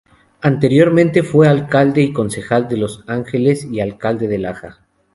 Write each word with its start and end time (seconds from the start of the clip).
Anteriormente 0.41 1.21
fue 1.21 1.47
alcalde 1.47 2.01
y 2.01 2.11
concejal 2.11 2.67
de 2.67 2.75
Los 2.75 3.03
Ángeles 3.05 3.65
y 3.65 3.81
alcalde 3.81 4.27
de 4.27 4.39
Laja. 4.39 4.79